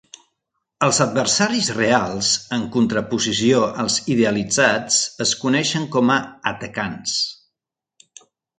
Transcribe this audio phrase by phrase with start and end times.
[0.85, 6.17] Els adversaris reals, en contraposició als idealitzats, es coneixen com a
[6.55, 7.15] "atacants".